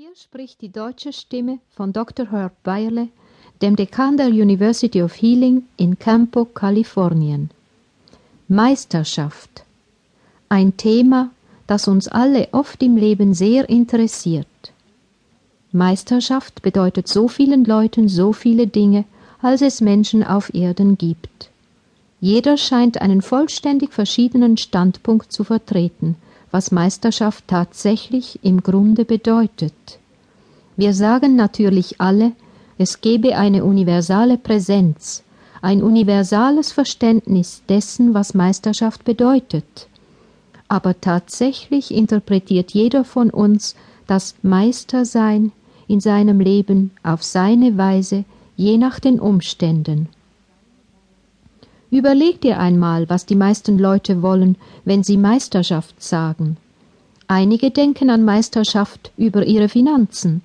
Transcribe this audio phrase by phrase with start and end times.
[0.00, 2.30] Hier spricht die deutsche Stimme von Dr.
[2.30, 3.08] Herb Bayerle,
[3.60, 7.50] dem Dekan der University of Healing in Campo, Kalifornien.
[8.46, 9.64] Meisterschaft.
[10.48, 11.30] Ein Thema,
[11.66, 14.46] das uns alle oft im Leben sehr interessiert.
[15.72, 19.04] Meisterschaft bedeutet so vielen Leuten so viele Dinge,
[19.42, 21.50] als es Menschen auf Erden gibt.
[22.20, 26.14] Jeder scheint einen vollständig verschiedenen Standpunkt zu vertreten–
[26.50, 29.74] was Meisterschaft tatsächlich im Grunde bedeutet.
[30.76, 32.32] Wir sagen natürlich alle,
[32.78, 35.24] es gebe eine universale Präsenz,
[35.60, 39.88] ein universales Verständnis dessen, was Meisterschaft bedeutet.
[40.68, 43.74] Aber tatsächlich interpretiert jeder von uns
[44.06, 45.52] das Meistersein
[45.88, 48.24] in seinem Leben auf seine Weise,
[48.56, 50.08] je nach den Umständen.
[51.90, 56.58] Überleg dir einmal, was die meisten Leute wollen, wenn sie Meisterschaft sagen.
[57.26, 60.42] Einige denken an Meisterschaft über ihre Finanzen,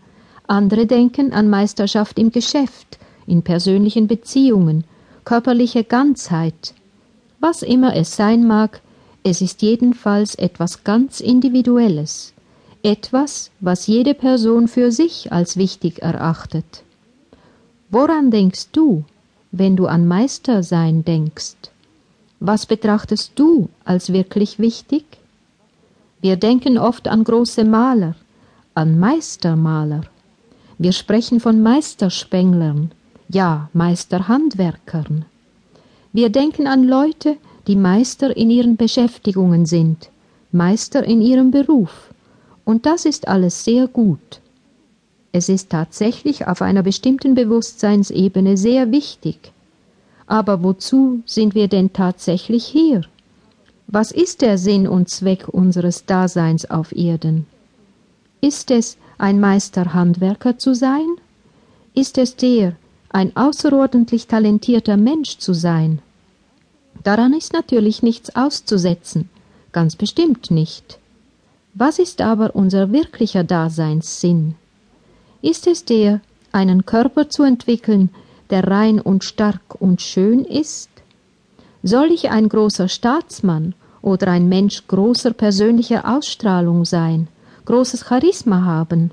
[0.48, 4.84] andere denken an Meisterschaft im Geschäft, in persönlichen Beziehungen,
[5.26, 6.74] körperliche Ganzheit.
[7.40, 8.82] Was immer es sein mag,
[9.24, 12.34] es ist jedenfalls etwas ganz Individuelles,
[12.84, 16.84] etwas, was jede Person für sich als wichtig erachtet.
[17.90, 19.06] Woran denkst du,
[19.54, 21.56] wenn du an Meistersein denkst?
[22.40, 25.06] Was betrachtest du als wirklich wichtig?
[26.22, 28.16] Wir denken oft an große Maler,
[28.74, 30.02] an Meistermaler.
[30.80, 32.92] Wir sprechen von Meisterspenglern,
[33.30, 35.26] ja Meisterhandwerkern.
[36.12, 40.10] Wir denken an Leute, die Meister in ihren Beschäftigungen sind,
[40.52, 42.12] Meister in ihrem Beruf.
[42.66, 44.42] Und das ist alles sehr gut.
[45.36, 49.52] Es ist tatsächlich auf einer bestimmten Bewusstseinsebene sehr wichtig.
[50.28, 53.02] Aber wozu sind wir denn tatsächlich hier?
[53.88, 57.48] Was ist der Sinn und Zweck unseres Daseins auf Erden?
[58.42, 61.08] Ist es, ein Meisterhandwerker zu sein?
[61.96, 62.76] Ist es der,
[63.10, 66.00] ein außerordentlich talentierter Mensch zu sein?
[67.04, 69.30] Daran ist natürlich nichts auszusetzen,
[69.72, 71.00] ganz bestimmt nicht.
[71.74, 74.56] Was ist aber unser wirklicher Daseinssinn?
[75.44, 76.22] Ist es der,
[76.54, 78.12] einen Körper zu entwickeln,
[78.50, 80.90] der rein und stark und schön ist?
[81.84, 87.28] Soll ich ein großer Staatsmann oder ein Mensch großer persönlicher Ausstrahlung sein,
[87.66, 89.12] großes Charisma haben?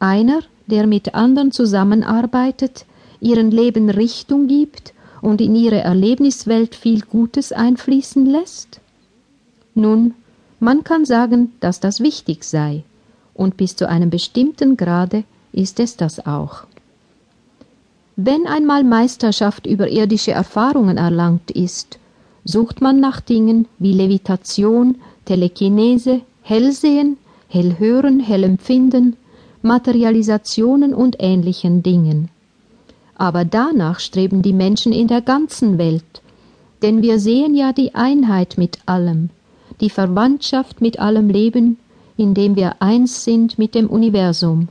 [0.00, 2.84] Einer, der mit anderen zusammenarbeitet,
[3.18, 4.92] ihren Leben Richtung gibt
[5.22, 8.82] und in ihre Erlebniswelt viel Gutes einfließen lässt?
[9.74, 10.12] Nun,
[10.60, 12.84] man kann sagen, dass das wichtig sei
[13.34, 16.64] und bis zu einem bestimmten Grade ist es das auch.
[18.16, 21.98] Wenn einmal Meisterschaft über irdische Erfahrungen erlangt ist,
[22.44, 27.16] sucht man nach Dingen wie Levitation, Telekinese, Hellsehen,
[27.48, 29.16] Hellhören, Hellempfinden,
[29.62, 32.28] Materialisationen und ähnlichen Dingen.
[33.16, 36.22] Aber danach streben die Menschen in der ganzen Welt,
[36.82, 39.30] denn wir sehen ja die Einheit mit allem,
[39.80, 41.78] die Verwandtschaft mit allem Leben,
[42.16, 44.68] indem wir eins sind mit dem Universum,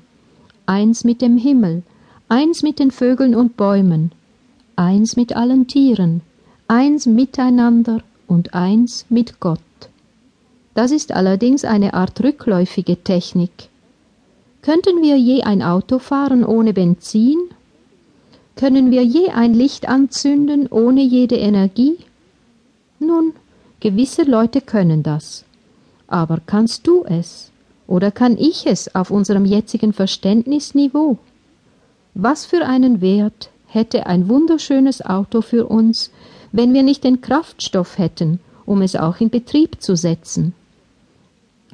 [0.65, 1.83] eins mit dem Himmel,
[2.29, 4.11] eins mit den Vögeln und Bäumen,
[4.75, 6.21] eins mit allen Tieren,
[6.67, 9.59] eins miteinander und eins mit Gott.
[10.73, 13.51] Das ist allerdings eine Art rückläufige Technik.
[14.61, 17.37] Könnten wir je ein Auto fahren ohne Benzin?
[18.55, 21.97] Können wir je ein Licht anzünden ohne jede Energie?
[22.99, 23.33] Nun,
[23.79, 25.43] gewisse Leute können das.
[26.11, 27.51] Aber kannst du es?
[27.87, 31.17] Oder kann ich es auf unserem jetzigen Verständnisniveau?
[32.15, 36.11] Was für einen Wert hätte ein wunderschönes Auto für uns,
[36.51, 40.53] wenn wir nicht den Kraftstoff hätten, um es auch in Betrieb zu setzen?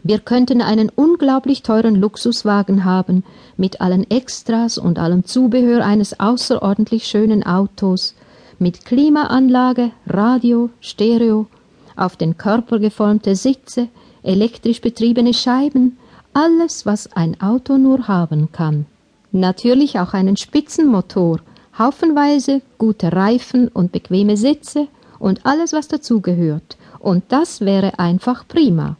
[0.03, 3.23] Wir könnten einen unglaublich teuren Luxuswagen haben,
[3.57, 8.13] mit allen Extras und allem Zubehör eines außerordentlich schönen Autos,
[8.59, 11.47] mit Klimaanlage, Radio, Stereo,
[11.95, 13.87] auf den Körper geformte Sitze,
[14.27, 15.97] elektrisch betriebene Scheiben,
[16.33, 18.85] alles, was ein Auto nur haben kann.
[19.31, 21.39] Natürlich auch einen Spitzenmotor,
[21.77, 24.87] haufenweise gute Reifen und bequeme Sitze
[25.19, 26.77] und alles, was dazugehört.
[26.99, 28.97] Und das wäre einfach prima.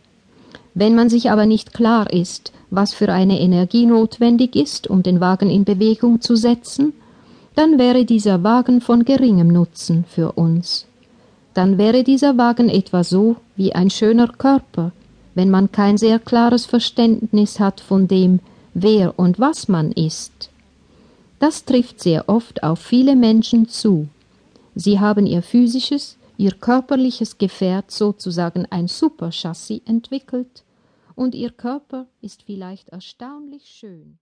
[0.74, 5.20] Wenn man sich aber nicht klar ist, was für eine Energie notwendig ist, um den
[5.20, 6.94] Wagen in Bewegung zu setzen,
[7.56, 10.86] dann wäre dieser Wagen von geringem Nutzen für uns.
[11.54, 14.92] Dann wäre dieser Wagen etwa so wie ein schöner Körper,
[15.38, 18.40] wenn man kein sehr klares Verständnis hat von dem,
[18.74, 20.50] wer und was man ist.
[21.38, 24.10] Das trifft sehr oft auf viele Menschen zu.
[24.74, 30.64] Sie haben ihr physisches, ihr körperliches Gefährt sozusagen ein Superchassis entwickelt,
[31.14, 34.18] und ihr Körper ist vielleicht erstaunlich schön.